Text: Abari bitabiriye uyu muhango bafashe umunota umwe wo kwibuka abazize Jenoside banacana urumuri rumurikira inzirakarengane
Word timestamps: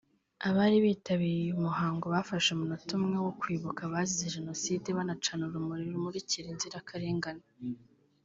Abari 0.47 0.77
bitabiriye 0.85 1.39
uyu 1.45 1.57
muhango 1.65 2.05
bafashe 2.15 2.47
umunota 2.51 2.89
umwe 2.99 3.17
wo 3.25 3.31
kwibuka 3.39 3.79
abazize 3.83 4.33
Jenoside 4.35 4.87
banacana 4.97 5.41
urumuri 5.45 5.83
rumurikira 5.93 6.47
inzirakarengane 6.53 7.45